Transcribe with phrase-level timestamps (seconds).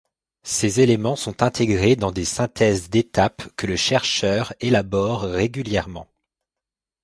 [0.41, 6.07] Ces éléments sont intégrés dans des synthèses d’étapes que le chercheur élabore régulièrement.